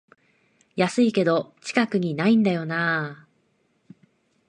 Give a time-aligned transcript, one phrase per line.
[0.75, 3.27] 安いけど近くにないんだよなあ